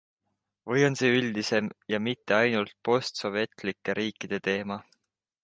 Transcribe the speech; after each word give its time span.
Või 0.69 0.85
on 0.85 0.95
see 1.01 1.11
üldisem 1.17 1.67
ja 1.95 1.99
mitte 2.07 2.37
ainult 2.39 2.73
postsovetlike 2.89 3.97
riikide 4.01 4.43
teema? 4.51 4.81